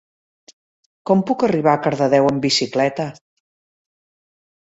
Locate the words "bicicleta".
2.47-3.05